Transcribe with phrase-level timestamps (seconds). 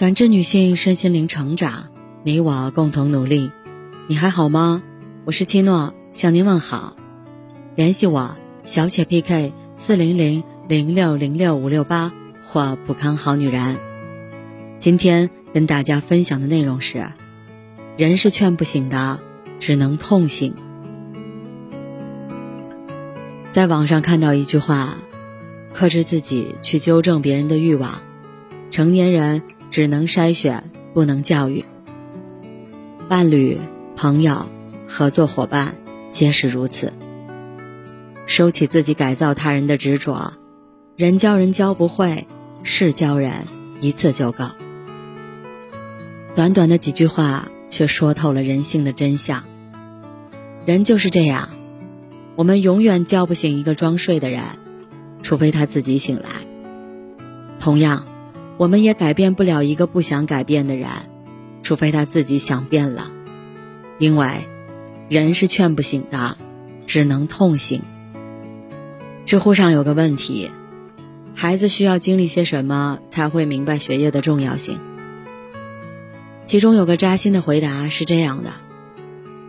[0.00, 1.90] 感知女性身心灵成长，
[2.22, 3.52] 你我共同努力。
[4.06, 4.82] 你还好吗？
[5.26, 6.96] 我是七诺，向您问好。
[7.76, 8.34] 联系我
[8.64, 12.10] 小写 PK 四零零零六零六五六八
[12.42, 13.76] 或普康好女人。
[14.78, 17.06] 今天跟大家分享的内容是：
[17.98, 19.20] 人是劝不醒的，
[19.58, 20.54] 只能痛醒。
[23.50, 24.94] 在网上看到一句话：
[25.74, 28.00] 克制自己去纠正别人的欲望，
[28.70, 29.42] 成年人。
[29.70, 31.64] 只能筛选，不能教育。
[33.08, 33.58] 伴侣、
[33.96, 34.46] 朋友、
[34.86, 35.76] 合作伙伴
[36.10, 36.92] 皆是如此。
[38.26, 40.32] 收起自己改造他人的执着，
[40.96, 42.26] 人教人教不会，
[42.62, 43.46] 事教人
[43.80, 44.44] 一次就够。
[46.34, 49.44] 短短的几句话，却说透了人性的真相。
[50.66, 51.48] 人就是这样，
[52.36, 54.42] 我们永远叫不醒一个装睡的人，
[55.22, 56.28] 除非他自己醒来。
[57.60, 58.06] 同样。
[58.60, 60.86] 我们也改变不了一个不想改变的人，
[61.62, 63.10] 除非他自己想变了。
[63.98, 64.46] 因为，
[65.08, 66.36] 人是劝不醒的，
[66.84, 67.80] 只能痛醒。
[69.24, 70.50] 知乎上有个问题：
[71.34, 74.78] 孩子需要经历些什么才会明白学业的重要性？
[76.44, 78.50] 其中有个扎心的回答是这样的：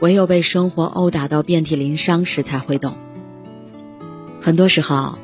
[0.00, 2.96] 唯有被生活殴打到遍体鳞伤时才会懂。
[4.40, 5.18] 很多时候，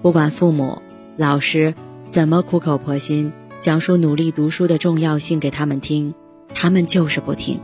[0.00, 0.80] 不管父母、
[1.18, 1.74] 老师。
[2.16, 6.14] 怎么苦口婆心讲述努力读书的重要性给他们听，
[6.54, 7.60] 他们就是不听。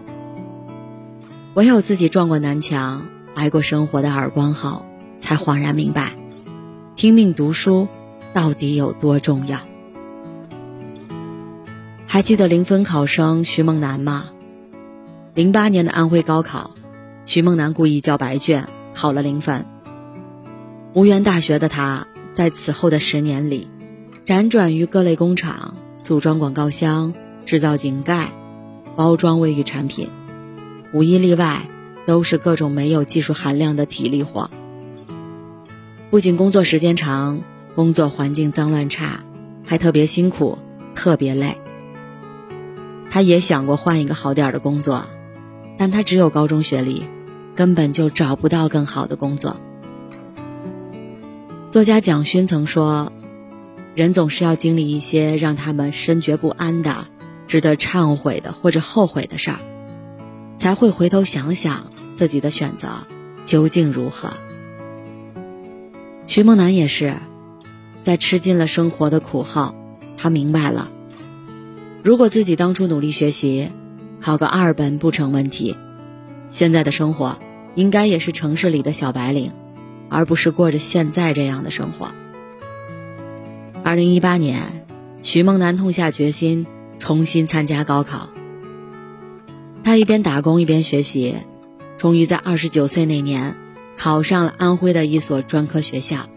[1.54, 4.84] 唯有自己撞过南墙，挨过生活的耳光后，
[5.16, 6.18] 才恍然明白，
[6.96, 7.88] 拼命读书
[8.34, 9.58] 到底有多重要。
[12.06, 14.26] 还记得零分考生徐梦楠吗？
[15.32, 16.72] 零八年的安徽高考，
[17.24, 19.64] 徐梦楠故意交白卷，考了零分。
[20.92, 23.70] 无缘大学的他，在此后的十年里。
[24.24, 27.12] 辗转于各类工厂，组装广告箱、
[27.44, 28.32] 制造井盖、
[28.94, 30.10] 包装卫浴产品，
[30.92, 31.68] 无一例外
[32.06, 34.48] 都是各种没有技术含量的体力活。
[36.08, 37.40] 不仅工作时间长，
[37.74, 39.24] 工作环境脏乱差，
[39.64, 40.56] 还特别辛苦，
[40.94, 41.58] 特别累。
[43.10, 45.04] 他也想过换一个好点的工作，
[45.78, 47.08] 但他只有高中学历，
[47.56, 49.56] 根本就找不到更好的工作。
[51.72, 53.12] 作家蒋勋曾说。
[53.94, 57.08] 人总是要经历一些让他们深觉不安的、
[57.46, 59.58] 值得忏悔的或者后悔的事儿，
[60.56, 63.06] 才会回头想想自己的选择
[63.44, 64.30] 究竟如何。
[66.26, 67.16] 徐梦楠也是，
[68.00, 69.74] 在吃尽了生活的苦后，
[70.16, 70.90] 他明白了，
[72.02, 73.68] 如果自己当初努力学习，
[74.22, 75.76] 考个二本不成问题，
[76.48, 77.38] 现在的生活
[77.74, 79.52] 应该也是城市里的小白领，
[80.08, 82.12] 而不是过着现在这样的生活。
[83.84, 84.86] 二零一八年，
[85.22, 86.66] 徐梦楠痛下决心
[87.00, 88.28] 重新参加高考。
[89.82, 91.34] 他一边打工一边学习，
[91.98, 93.56] 终于在二十九岁那年
[93.98, 96.28] 考上了安徽的一所专科学校。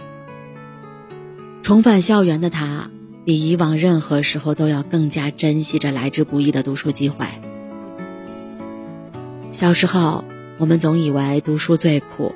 [1.61, 2.89] 重返校园的他，
[3.23, 7.27] 比以往任何时候都要更加珍惜着来之不易的读书机会。
[9.51, 10.25] 小时候，
[10.57, 12.33] 我们总以为读书最苦，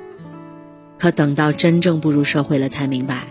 [0.98, 3.26] 可等到真正步入社会了，才明白。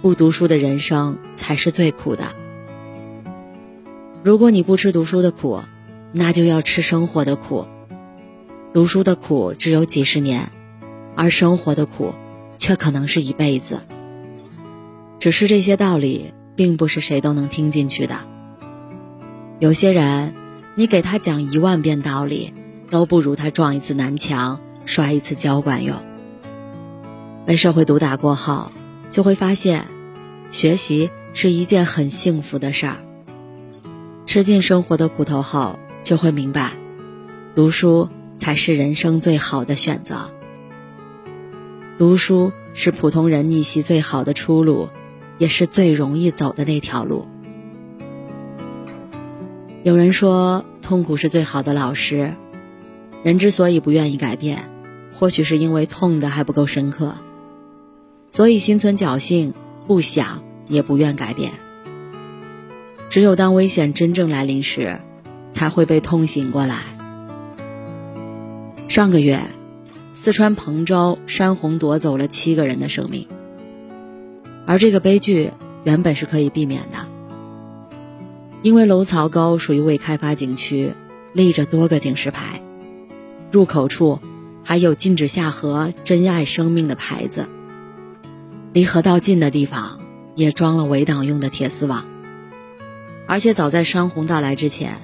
[0.00, 2.24] 不读书的人生才是最苦的。
[4.22, 5.60] 如果你不吃读书的苦，
[6.12, 7.66] 那就要吃生活的苦。
[8.72, 10.52] 读书的苦只有几十年，
[11.16, 12.14] 而生活的苦
[12.56, 13.80] 却可能是一辈子。
[15.18, 18.20] 只是这些道理并不是谁都能听进去的。
[19.58, 20.32] 有些人，
[20.76, 22.54] 你给他讲一万遍道理，
[22.88, 25.96] 都不如他撞一次南墙、摔一次跤管用。
[27.44, 28.70] 被社会毒打过后。
[29.18, 29.88] 就会发现，
[30.52, 32.98] 学习是一件很幸福的事儿。
[34.26, 36.74] 吃尽生活的苦头后，就会明白，
[37.56, 40.30] 读书才是人生最好的选择。
[41.98, 44.88] 读书是普通人逆袭最好的出路，
[45.38, 47.26] 也是最容易走的那条路。
[49.82, 52.34] 有人说，痛苦是最好的老师。
[53.24, 54.70] 人之所以不愿意改变，
[55.12, 57.16] 或许是因为痛的还不够深刻。
[58.30, 59.54] 所以心存侥幸，
[59.86, 61.52] 不想也不愿改变。
[63.08, 65.00] 只有当危险真正来临时，
[65.50, 66.82] 才会被痛醒过来。
[68.86, 69.40] 上个月，
[70.12, 73.26] 四川彭州山洪夺走了七个人的生命，
[74.66, 75.50] 而这个悲剧
[75.84, 76.98] 原本是可以避免的，
[78.62, 80.92] 因为楼槽沟属于未开发景区，
[81.32, 82.60] 立着多个警示牌，
[83.50, 84.20] 入口处
[84.62, 87.48] 还有禁止下河、珍爱生命的牌子。
[88.72, 90.00] 离河道近的地方
[90.34, 92.06] 也装了围挡用的铁丝网。
[93.26, 94.94] 而且早在山洪到来之前，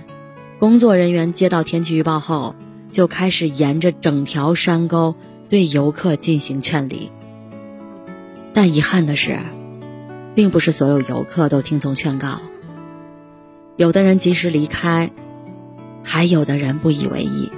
[0.59, 2.55] 工作人员接到天气预报后，
[2.91, 5.15] 就开始沿着整条山沟
[5.49, 7.11] 对游客进行劝离。
[8.53, 9.39] 但遗憾的是，
[10.35, 12.41] 并不是所有游客都听从劝告。
[13.77, 15.11] 有的人及时离开，
[16.05, 17.51] 还有的人不以为意。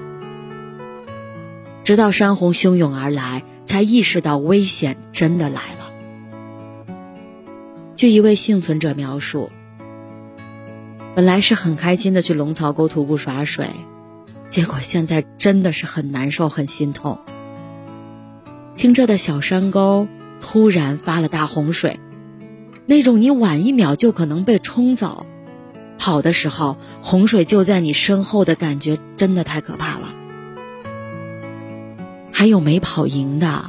[1.85, 5.86] 直到山洪汹涌而来，才意识到危险真的来了。
[7.97, 9.51] 据一位幸存者描述，
[11.15, 13.71] 本来是很开心的去龙槽沟徒步耍水，
[14.51, 17.19] 结果现在真的是很难受、很心痛。
[18.75, 20.09] 清澈的小山沟
[20.43, 21.99] 突然发了大洪水，
[22.85, 25.25] 那种你晚一秒就可能被冲走，
[25.97, 30.15] 跑的时候洪水就在你身后的感觉，真的太可怕了。
[32.31, 33.65] 还有没跑赢的，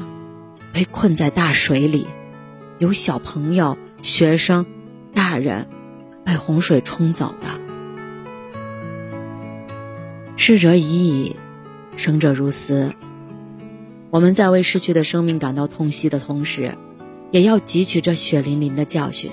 [0.74, 2.04] 被困在大水里；
[2.78, 4.66] 有小朋友、学生、
[5.14, 5.68] 大人
[6.24, 7.48] 被洪水冲走的。
[10.36, 11.36] 逝者已矣，
[11.96, 12.94] 生者如斯。
[14.10, 16.78] 我们在为逝去的生命感到痛惜的同时，
[17.32, 19.32] 也要汲取这血淋淋的教训。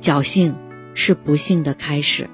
[0.00, 0.56] 侥幸
[0.94, 2.28] 是不幸的开始，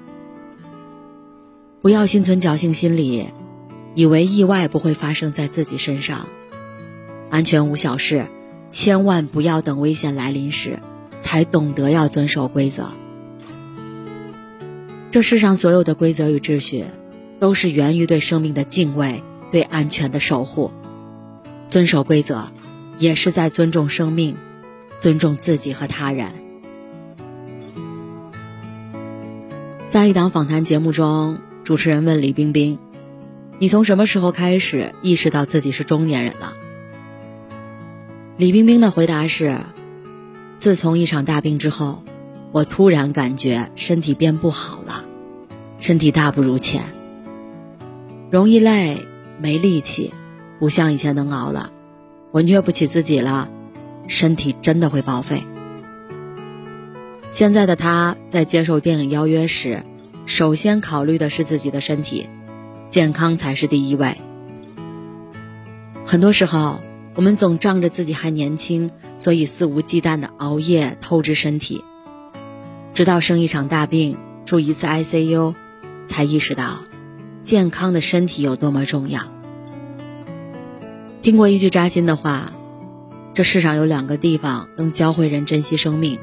[1.81, 3.27] 不要心存侥幸心理。
[3.93, 6.27] 以为意外不会发生在自己身上，
[7.29, 8.27] 安全无小事，
[8.69, 10.79] 千万不要等危险来临时，
[11.25, 12.91] 才懂得要遵守规则。
[15.09, 16.85] 这世上所有的规则与秩序，
[17.39, 20.71] 都是源于对生命的敬畏，对安全的守护。
[21.65, 22.51] 遵守规则，
[22.99, 24.37] 也是在尊重生命，
[24.99, 26.27] 尊重自己和他人。
[29.89, 32.77] 在一档访谈节目中，主持人问李冰冰。
[33.57, 36.53] 你从什么时候开始意识到自己是中年人了？
[38.37, 39.57] 李冰冰的回答是：
[40.57, 42.03] 自从一场大病之后，
[42.51, 45.05] 我突然感觉身体变不好了，
[45.79, 46.83] 身体大不如前，
[48.31, 49.05] 容易累，
[49.39, 50.13] 没力气，
[50.59, 51.71] 不像以前能熬了，
[52.31, 53.49] 我虐不起自己了，
[54.07, 55.43] 身体真的会报废。
[57.29, 59.83] 现在的他在接受电影邀约时，
[60.25, 62.29] 首先考虑的是自己的身体。
[62.87, 64.15] 健康才是第一位。
[66.05, 66.79] 很多时候，
[67.15, 71.83] 我们总仗着自己还年轻，所以肆无忌惮的熬夜透支身体，
[72.93, 75.55] 直到生一场大病，住一次 ICU，
[76.05, 76.79] 才意识到
[77.41, 79.21] 健康的身体有多么重要。
[81.21, 82.51] 听过一句扎心的话：
[83.33, 86.19] 这世上有两个地方能教会人珍惜生命，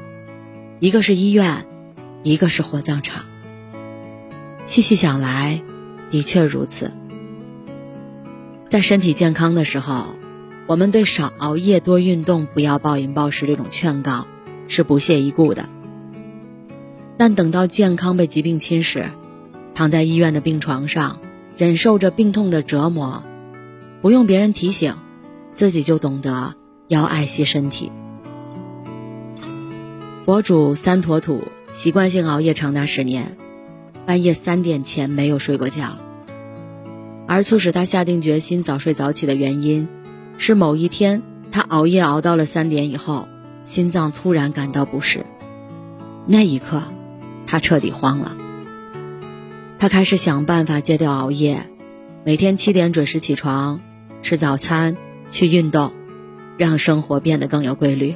[0.79, 1.65] 一个是医院，
[2.23, 3.25] 一个是火葬场。
[4.65, 5.61] 细细想来。
[6.11, 6.91] 的确如此，
[8.69, 10.05] 在身体健康的时候，
[10.67, 14.27] 我们对少熬夜、多运动、不要暴饮暴食这种劝告
[14.67, 15.67] 是不屑一顾的。
[17.17, 19.05] 但等到健康被疾病侵蚀，
[19.75, 21.19] 躺在医院的病床上，
[21.57, 23.23] 忍受着病痛的折磨，
[24.01, 24.95] 不用别人提醒，
[25.51, 26.55] 自己就懂得
[26.87, 27.91] 要爱惜身体。
[30.25, 33.37] 博主三坨土习惯性熬夜长达十年。
[34.05, 35.97] 半夜三点前没有睡过觉，
[37.25, 39.87] 而促使他下定决心早睡早起的原因，
[40.45, 41.23] 是某一天
[41.53, 43.29] 他熬夜熬到了三点以后，
[43.63, 45.25] 心脏突然感到不适。
[46.27, 46.83] 那一刻，
[47.47, 48.35] 他彻底慌了。
[49.79, 51.69] 他开始想办法戒掉熬夜，
[52.25, 53.79] 每天七点准时起床，
[54.21, 54.97] 吃早餐，
[55.31, 55.93] 去运动，
[56.57, 58.13] 让生活变得更有规律。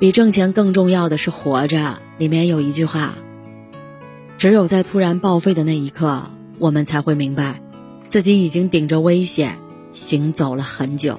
[0.00, 2.00] 比挣钱更重要的是活着。
[2.18, 3.14] 里面有一句话。
[4.36, 6.22] 只有在突然报废的那一刻，
[6.58, 7.62] 我们才会明白，
[8.08, 9.58] 自己已经顶着危险
[9.94, 11.18] 行走了很久。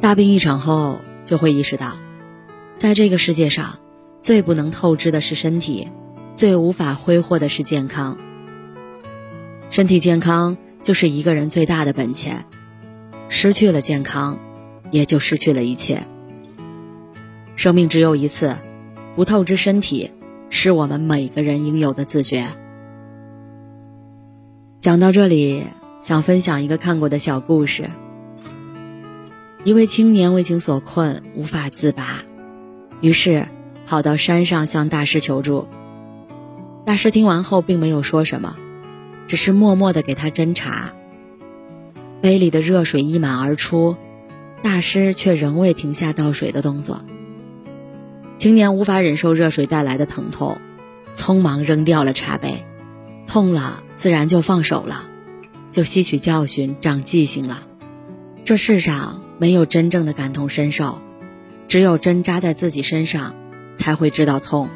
[0.00, 1.96] 大病一场后，就会意识到，
[2.76, 3.80] 在这个世界上，
[4.20, 5.88] 最不能透支的是身体，
[6.36, 8.16] 最无法挥霍的是健康。
[9.70, 12.44] 身体健康就是一个人最大的本钱，
[13.28, 14.38] 失去了健康，
[14.92, 16.06] 也就失去了一切。
[17.56, 18.56] 生命只有一次，
[19.16, 20.12] 不透支身体。
[20.50, 22.46] 是我们每个人应有的自觉。
[24.78, 25.64] 讲到这里，
[26.00, 27.90] 想分享一个看过的小故事。
[29.64, 32.22] 一位青年为情所困，无法自拔，
[33.00, 33.48] 于是
[33.84, 35.66] 跑到山上向大师求助。
[36.84, 38.56] 大师听完后并没有说什么，
[39.26, 40.94] 只是默默的给他斟茶。
[42.20, 43.96] 杯里的热水溢满而出，
[44.62, 47.04] 大师却仍未停下倒水的动作。
[48.38, 50.58] 青年无法忍受热水带来的疼痛，
[51.12, 52.64] 匆忙扔掉了茶杯。
[53.26, 55.07] 痛了，自然就放手了，
[55.70, 57.62] 就吸取教训，长记性了。
[58.44, 61.00] 这世上没有真正的感同身受，
[61.66, 63.34] 只有针扎在自己身上，
[63.74, 64.70] 才会知道痛。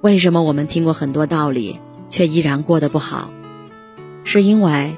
[0.00, 1.78] 为什么我们听过很多道理，
[2.08, 3.30] 却依然过得不好？
[4.24, 4.96] 是因为，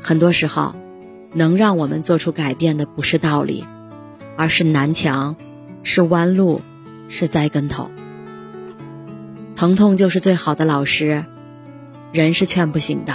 [0.00, 0.74] 很多时候，
[1.32, 3.64] 能让我们做出改变的不是道理，
[4.36, 5.36] 而是南墙，
[5.82, 6.60] 是弯路，
[7.08, 7.90] 是栽跟头。
[9.54, 11.24] 疼痛就是最好的老师，
[12.12, 13.14] 人是劝不醒的，